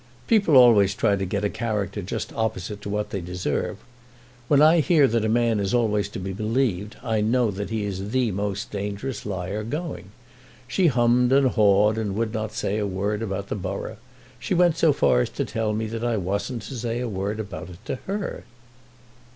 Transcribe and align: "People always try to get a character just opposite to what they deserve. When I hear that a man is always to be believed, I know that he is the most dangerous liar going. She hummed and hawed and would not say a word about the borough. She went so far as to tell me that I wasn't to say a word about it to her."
"People 0.25 0.57
always 0.57 0.95
try 0.95 1.15
to 1.15 1.25
get 1.25 1.43
a 1.45 1.49
character 1.51 2.01
just 2.01 2.33
opposite 2.33 2.81
to 2.81 2.89
what 2.89 3.11
they 3.11 3.21
deserve. 3.21 3.77
When 4.47 4.59
I 4.59 4.79
hear 4.79 5.07
that 5.07 5.23
a 5.23 5.29
man 5.29 5.59
is 5.59 5.75
always 5.75 6.09
to 6.09 6.19
be 6.19 6.33
believed, 6.33 6.95
I 7.03 7.21
know 7.21 7.51
that 7.51 7.69
he 7.69 7.85
is 7.85 8.09
the 8.09 8.31
most 8.31 8.71
dangerous 8.71 9.27
liar 9.27 9.63
going. 9.63 10.05
She 10.67 10.87
hummed 10.87 11.31
and 11.31 11.49
hawed 11.49 11.99
and 11.99 12.15
would 12.15 12.33
not 12.33 12.51
say 12.51 12.79
a 12.79 12.87
word 12.87 13.21
about 13.21 13.49
the 13.49 13.55
borough. 13.55 13.97
She 14.39 14.55
went 14.55 14.75
so 14.75 14.91
far 14.91 15.21
as 15.21 15.29
to 15.29 15.45
tell 15.45 15.71
me 15.71 15.85
that 15.85 16.03
I 16.03 16.17
wasn't 16.17 16.63
to 16.63 16.75
say 16.79 16.99
a 16.99 17.07
word 17.07 17.39
about 17.39 17.69
it 17.69 17.85
to 17.85 17.97
her." 18.07 18.43